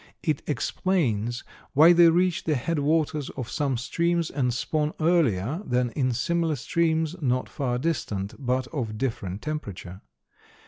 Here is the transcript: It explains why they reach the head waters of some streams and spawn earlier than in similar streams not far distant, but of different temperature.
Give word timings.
It 0.23 0.41
explains 0.47 1.43
why 1.73 1.93
they 1.93 2.09
reach 2.09 2.45
the 2.45 2.55
head 2.55 2.79
waters 2.79 3.29
of 3.37 3.51
some 3.51 3.77
streams 3.77 4.31
and 4.31 4.51
spawn 4.51 4.95
earlier 4.99 5.61
than 5.63 5.91
in 5.91 6.11
similar 6.11 6.55
streams 6.55 7.15
not 7.21 7.47
far 7.47 7.77
distant, 7.77 8.33
but 8.43 8.65
of 8.69 8.97
different 8.97 9.43
temperature. 9.43 10.01